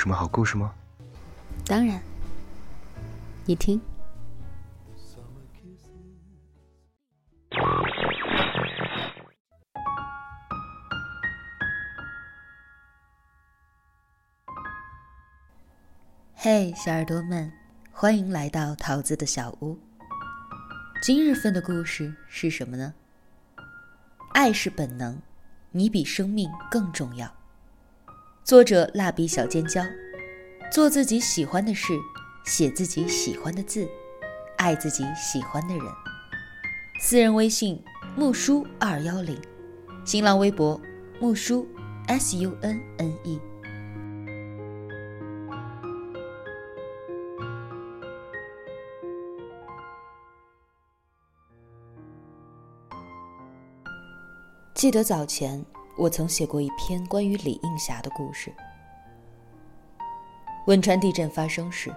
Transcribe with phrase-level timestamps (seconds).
[0.00, 0.72] 什么好故事吗？
[1.66, 2.00] 当然，
[3.44, 3.78] 你听。
[16.34, 17.52] 嘿，小耳朵们，
[17.92, 19.78] 欢迎来到桃子的小屋。
[21.02, 22.94] 今日份的故事是什么呢？
[24.32, 25.20] 爱是本能，
[25.72, 27.39] 你比生命更重要。
[28.50, 29.80] 作者：蜡笔小尖椒。
[30.72, 31.96] 做自己喜欢的事，
[32.44, 33.88] 写自己喜欢的字，
[34.56, 35.84] 爱自己喜欢的人。
[37.00, 37.80] 私人微信：
[38.16, 39.40] 木叔二幺零，
[40.04, 40.80] 新浪微博：
[41.20, 41.64] 木叔
[42.08, 43.40] S U N N E。
[54.74, 55.64] 记得早前
[55.96, 58.52] 我曾写过一篇关于李映霞的故事。
[60.66, 61.94] 汶川地震发生时，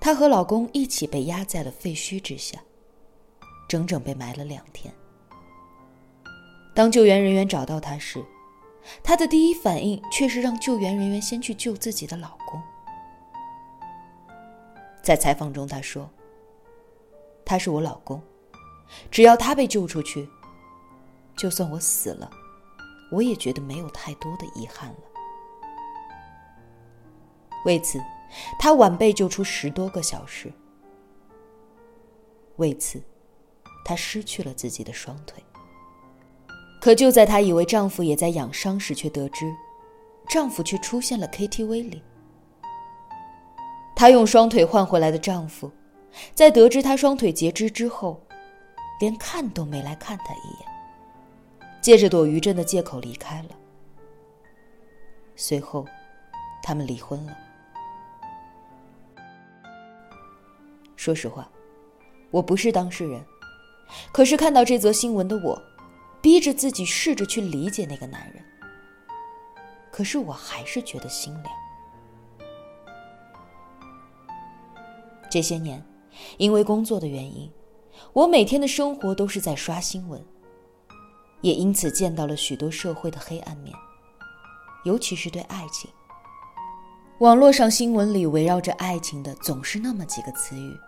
[0.00, 2.58] 她和老公一起被压在了废墟之下，
[3.68, 4.92] 整整被埋了两天。
[6.74, 8.24] 当救援人员找到她时，
[9.02, 12.62] 她的第一反应却是让救援人员先去救自己的老公。
[15.02, 16.08] 在采访中，她说
[17.44, 18.22] ：“他是我老公，
[19.10, 20.28] 只要他被救出去。”
[21.34, 22.30] 就算我死了，
[23.10, 24.96] 我也觉得没有太多的遗憾了。
[27.64, 28.00] 为此，
[28.58, 30.52] 她晚被救出十多个小时。
[32.56, 33.02] 为此，
[33.84, 35.42] 她失去了自己的双腿。
[36.80, 39.52] 可就在她以为丈夫也在养伤时，却得知，
[40.28, 42.02] 丈夫却出现了 KTV 里。
[43.96, 45.70] 她用双腿换回来的丈夫，
[46.34, 48.22] 在得知她双腿截肢之后，
[49.00, 50.77] 连看都没来看她一眼。
[51.80, 53.48] 借着躲余震的借口离开了。
[55.36, 55.86] 随后，
[56.62, 57.36] 他们离婚了。
[60.96, 61.48] 说实话，
[62.30, 63.24] 我不是当事人，
[64.12, 65.62] 可是看到这则新闻的我，
[66.20, 68.44] 逼着自己试着去理解那个男人。
[69.92, 71.44] 可是我还是觉得心凉。
[75.30, 75.82] 这些年，
[76.36, 77.50] 因为工作的原因，
[78.12, 80.20] 我每天的生活都是在刷新闻。
[81.40, 83.74] 也因此见到了许多社会的黑暗面，
[84.84, 85.90] 尤其是对爱情。
[87.20, 90.78] 网络上新闻里围绕着爱情的总是那么几个词语：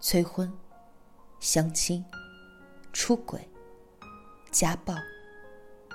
[0.00, 0.52] 催婚、
[1.40, 2.04] 相亲、
[2.92, 3.40] 出轨、
[4.50, 4.94] 家暴、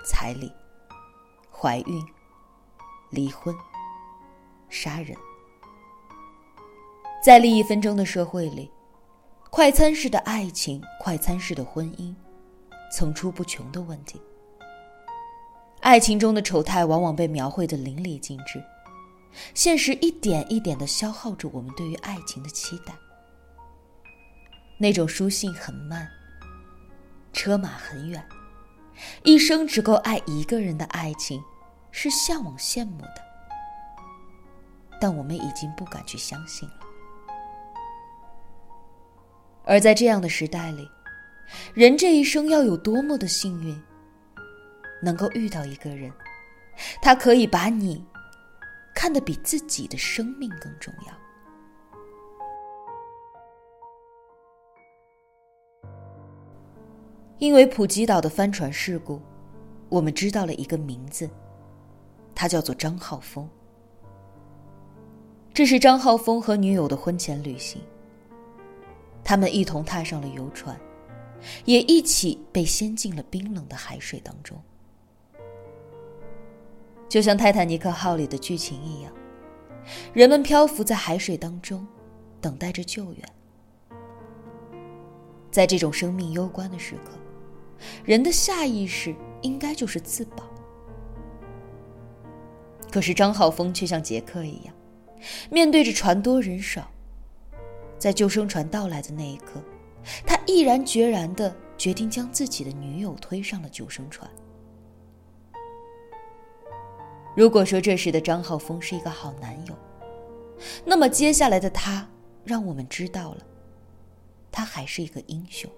[0.05, 0.51] 彩礼、
[1.49, 2.05] 怀孕、
[3.11, 3.55] 离婚、
[4.69, 5.15] 杀人。
[7.23, 8.69] 在利益纷争的社会里，
[9.49, 12.13] 快餐式的爱情，快餐式的婚姻。
[12.93, 14.21] 层出不穷的问题，
[15.81, 18.63] 爱情中的丑态往往被描绘的淋漓尽致，
[19.55, 22.93] 现实一点一点的消耗着我们对于爱情的期待。
[24.77, 26.07] 那种书信很慢，
[27.31, 28.23] 车马很远，
[29.23, 31.43] 一生只够爱一个人的爱情，
[31.89, 33.21] 是向往羡慕的，
[35.01, 36.75] 但我们已经不敢去相信了。
[39.65, 40.87] 而在这样的时代里。
[41.73, 43.81] 人这一生要有多么的幸运，
[45.01, 46.11] 能够遇到一个人，
[47.01, 48.05] 他可以把你
[48.93, 51.13] 看得比自己的生命更重要。
[57.39, 59.21] 因为普吉岛的帆船事故，
[59.89, 61.29] 我们知道了一个名字，
[62.33, 63.49] 他叫做张浩峰。
[65.53, 67.81] 这是张浩峰和女友的婚前旅行，
[69.23, 70.79] 他们一同踏上了游船。
[71.65, 74.61] 也一起被掀进了冰冷的海水当中，
[77.09, 79.13] 就像泰坦尼克号里的剧情一样，
[80.13, 81.85] 人们漂浮在海水当中，
[82.39, 83.23] 等待着救援。
[85.51, 87.11] 在这种生命攸关的时刻，
[88.03, 90.49] 人的下意识应该就是自保。
[92.91, 94.73] 可是张浩峰却像杰克一样，
[95.51, 96.89] 面对着船多人少，
[97.99, 99.61] 在救生船到来的那一刻。
[100.25, 104.29] 他毅然决然的决定将自己的女友推上了救生船。
[107.35, 109.75] 如果说这时的张浩峰是一个好男友，
[110.85, 112.07] 那么接下来的他
[112.43, 113.45] 让我们知道了，
[114.51, 115.69] 他还是一个英雄。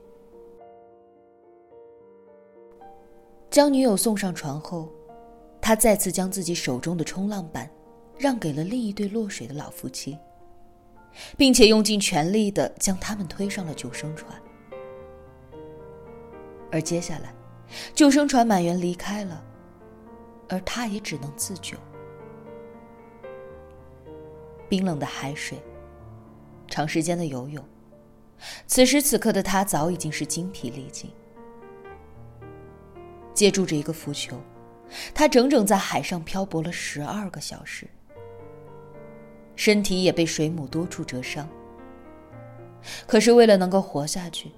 [3.49, 4.91] 将女友送上船后，
[5.61, 7.69] 他再次将自己手中的冲浪板
[8.17, 10.17] 让给了另一对落水的老夫妻。
[11.37, 14.33] 并且用尽全力的将他们推上了救生船，
[16.71, 17.33] 而接下来，
[17.93, 19.43] 救生船满员离开了，
[20.49, 21.77] 而他也只能自救。
[24.67, 25.61] 冰冷的海水，
[26.67, 27.63] 长时间的游泳。
[28.67, 31.09] 此时此刻的他早已经是精疲力尽。
[33.33, 34.39] 借助着一个浮球，
[35.13, 37.87] 他整整在海上漂泊了十二个小时，
[39.55, 41.47] 身体也被水母多处折伤。
[43.07, 44.51] 可是为了能够活下去，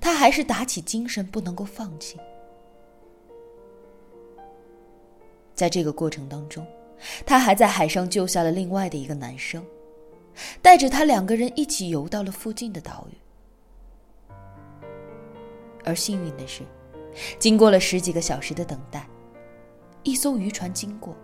[0.00, 2.18] 他还是打起精神，不能够放弃。
[5.54, 6.66] 在这个过程当中，
[7.24, 9.64] 他还在海上救下了另外的一个男生，
[10.60, 14.34] 带着他两个人一起游到了附近的岛屿。
[15.82, 16.62] 而幸运的是，
[17.38, 19.08] 经过了十几个小时的等待，
[20.02, 21.16] 一艘渔船经过，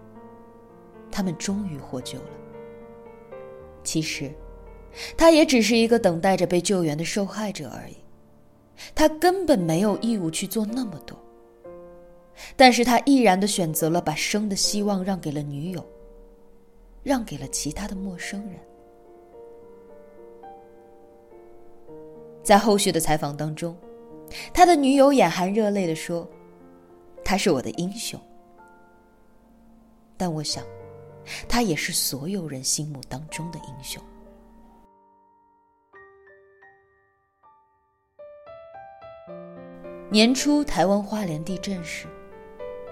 [1.11, 2.31] 他们终于获救了。
[3.85, 4.33] 其实，
[5.17, 7.97] 他也只是一个等待着被救援的受害者而已，
[8.95, 11.17] 他根本没有义务去做那么多。
[12.57, 15.85] 但是他毅然的选择了把生的希望让给了女友，
[17.03, 18.59] 让给了其他的陌生人。
[22.43, 23.77] 在后续的采访当中，
[24.53, 26.29] 他的女友眼含热泪的说
[27.23, 28.19] ：“他是我的英雄。”
[30.17, 30.65] 但我想，
[31.49, 34.03] 他也是所有人心目当中的英雄。
[40.11, 42.07] 年初台湾花莲地震时。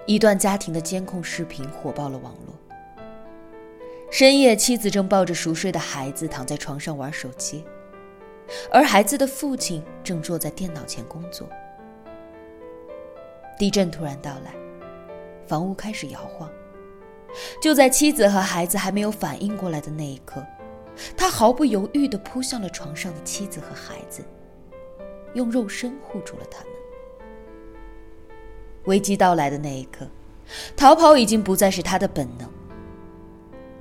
[0.06, 2.54] 一段家庭的监控视频火爆了网络。
[4.10, 7.64] 深夜，妻子正抱着熟睡的孩子躺在床上玩手机，
[8.72, 11.48] 而孩子的父亲正坐在电脑前工作。
[13.56, 14.52] 地震突然到来，
[15.46, 16.50] 房屋开始摇晃。
[17.60, 20.44] 就在妻子和孩子还没有反应过来的那一刻，
[21.16, 24.24] 他毫不犹豫地扑向了床上的妻子和孩子，
[25.34, 26.72] 用肉身护住了他们。
[28.84, 30.06] 危机到来的那一刻，
[30.76, 32.48] 逃跑已经不再是他的本能，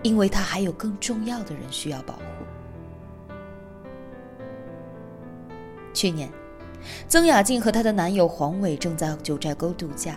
[0.04, 2.22] 因为他还有更重要的人需要保护。
[5.94, 6.30] 去年，
[7.08, 10.16] 曾雅静和她的男友黄伟正在九寨沟度假，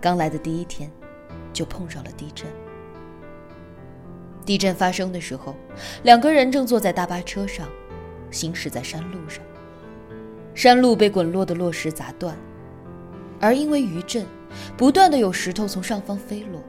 [0.00, 0.90] 刚来的第一天，
[1.52, 2.46] 就碰上了地震。
[4.44, 5.54] 地震发生的时候，
[6.04, 7.68] 两个人正坐在大巴车上，
[8.30, 9.44] 行驶在山路上，
[10.54, 12.36] 山路被滚落的落石砸断。
[13.40, 14.26] 而因为余震，
[14.76, 16.62] 不断的有石头从上方飞落。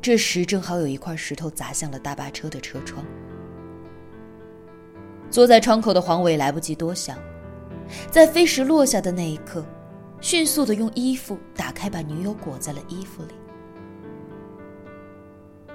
[0.00, 3.04] 这时正好有一块石头砸向了大巴车的车窗。
[5.30, 7.16] 坐在窗口的黄伟来不及多想，
[8.10, 9.64] 在飞石落下的那一刻，
[10.22, 13.34] 迅速的用衣服打开，把女友裹在了衣服里。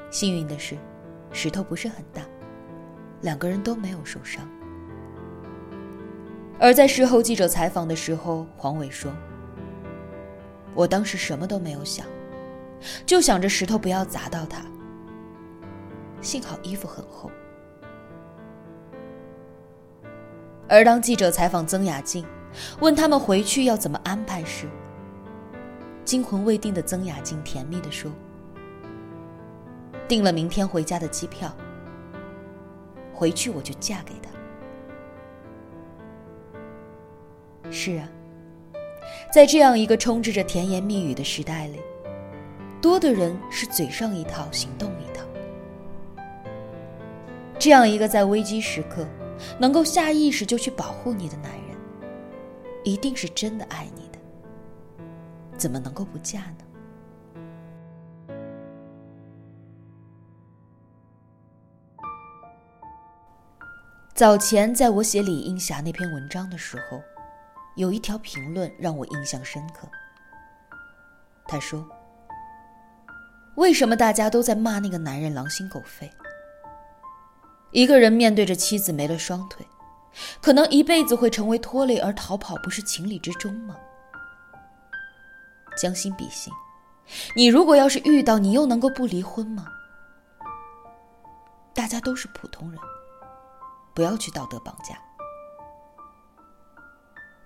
[0.10, 0.78] 幸运的是，
[1.34, 2.22] 石头不是很大，
[3.22, 4.48] 两个人都没有受伤。
[6.58, 9.12] 而在事后记者采访的时候，黄伟说
[10.74, 12.08] ：“我当时什么都没有想，
[13.06, 14.62] 就想着石头不要砸到他。
[16.22, 17.30] 幸好衣服很厚。”
[20.70, 22.26] 而当记者采访曾雅静，
[22.80, 24.68] 问他们回去要怎么安排时，
[26.06, 28.12] 惊魂未定的曾雅静甜蜜的说
[30.08, 31.56] ：“订了明天回家的机票，
[33.14, 34.30] 回去我就嫁给他。”
[37.70, 38.08] 是啊，
[39.34, 41.80] 在这样一个充斥着甜言蜜语的时代里，
[42.82, 45.26] 多的人是嘴上一套，行动一套。
[47.60, 49.06] 这样一个在危机时刻
[49.60, 51.67] 能够下意识就去保护你的男人，
[52.88, 54.20] 一定是真的爱你的，
[55.58, 56.64] 怎么能够不嫁呢？
[64.16, 67.02] 早前在我写李英霞那篇文章的时候。
[67.76, 69.88] 有一条评论让我印象深刻。
[71.46, 71.88] 他说
[73.56, 76.10] ：“为什么大家都在骂那个男人狼心狗肺？
[77.70, 79.64] 一个人面对着妻子没了双腿，
[80.42, 83.76] 可能一辈子会成为拖累，而逃跑不是情理之中吗？
[85.78, 86.52] 将心比心，
[87.36, 89.68] 你如果要是遇到，你又能够不离婚吗？
[91.74, 92.80] 大家都是普通人，
[93.94, 94.98] 不要去道德绑架。”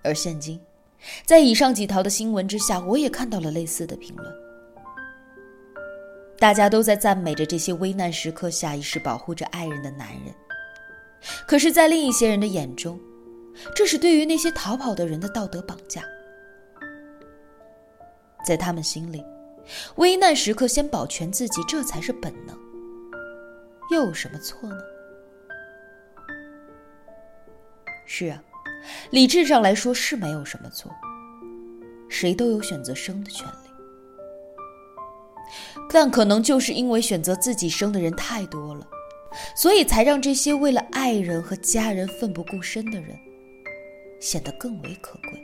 [0.02, 0.58] 而现今，
[1.26, 4.34] 在以上几条的新闻之下，我也看到了类似的评论。
[6.38, 10.34] 大家都在赞美着这些危难时刻下意识保护着爱人的男人，
[11.46, 12.98] 可是，在另一些人的眼中，
[13.74, 16.02] 这是对于那些逃跑的人的道德绑架。
[18.44, 19.24] 在他们心里，
[19.96, 22.58] 危难时刻先保全自己，这才是本能，
[23.90, 24.78] 又有什么错呢？
[28.06, 28.42] 是啊。
[29.10, 30.90] 理智上来说是没有什么错，
[32.08, 33.52] 谁都有选择生的权利。
[35.88, 38.84] 但可能就是因为选择自己生的人太多了，
[39.54, 43.18] 所以才让这些为了爱人和家人奋不顾身的人，
[44.20, 45.40] 显得更为可贵。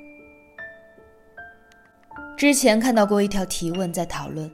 [2.37, 4.51] 之前看到过一条提问，在讨论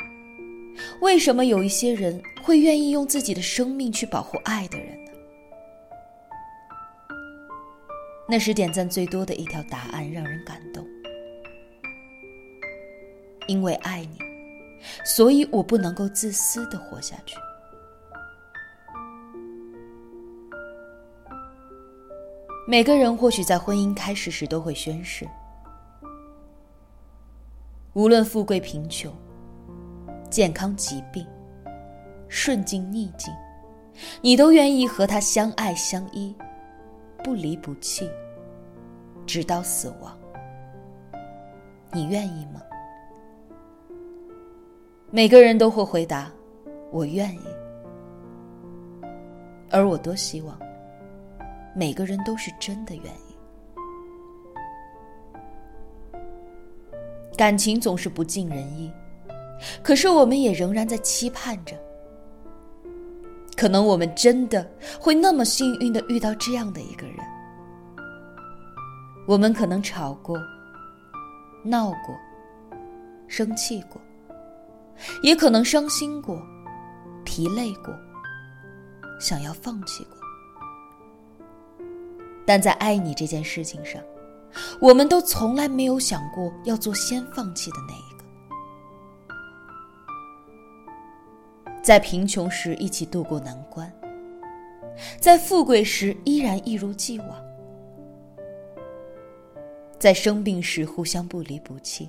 [1.00, 5.12] 为什么有一些人会愿意用自己的生命去保护爱的人呢？
[8.26, 10.86] 那是点赞最多的一条答案，让人感动。
[13.46, 14.18] 因为爱你，
[15.04, 17.36] 所以我不能够自私的活下去。
[22.74, 25.24] 每个人或许在婚姻开始时都会宣誓，
[27.92, 29.12] 无论富贵贫穷、
[30.28, 31.24] 健康疾病、
[32.26, 33.32] 顺境逆境，
[34.20, 36.34] 你都愿意和他相爱相依，
[37.22, 38.10] 不离不弃，
[39.24, 40.18] 直到死亡。
[41.92, 42.60] 你愿意吗？
[45.12, 46.28] 每个人都会回答
[46.90, 47.46] ：“我愿意。”
[49.70, 50.58] 而我多希望，
[51.74, 53.34] 每个人都是真的愿意。
[57.36, 58.92] 感情总是不尽人意，
[59.82, 61.76] 可是我们也仍然在期盼着。
[63.56, 64.68] 可能我们真的
[65.00, 67.16] 会那么幸运的遇到这样的一个人。
[69.26, 70.38] 我们可能吵过、
[71.64, 72.14] 闹过、
[73.26, 74.00] 生气过。
[75.22, 76.40] 也可能伤心过，
[77.24, 77.92] 疲累过，
[79.18, 80.16] 想要放弃过，
[82.46, 84.02] 但在爱你这件事情上，
[84.80, 88.24] 我们都从来没有想过要做先放弃的那一个。
[91.82, 93.92] 在贫穷时一起度过难关，
[95.20, 97.28] 在富贵时依然一如既往，
[99.98, 102.08] 在生病时互相不离不弃。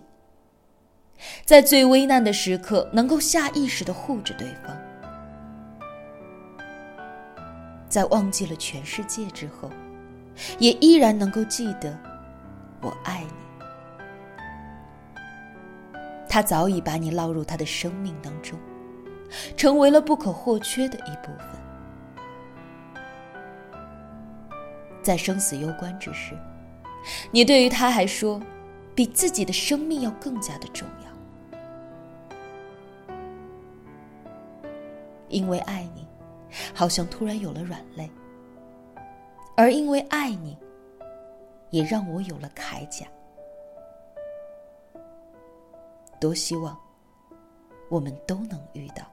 [1.46, 4.75] 在最危难的时刻，能够下意识的护着对方；
[7.88, 9.70] 在忘记了全世界之后，
[10.60, 11.98] 也依然能够记得
[12.82, 13.34] “我爱你”。
[16.27, 18.60] 他早已把你烙入他的生命当中，
[19.56, 21.48] 成为了不可或缺的一部分。
[25.01, 26.38] 在生死攸关之时，
[27.32, 28.42] 你对于他还说，
[28.94, 31.06] 比自己的生命要更加的重要。
[35.30, 36.08] 因为爱你，
[36.74, 38.10] 好像突然有了软肋；
[39.58, 40.58] 而因为爱你，
[41.70, 43.08] 也让我有了铠甲。
[46.20, 46.78] 多希望
[47.90, 49.04] 我们都能遇到。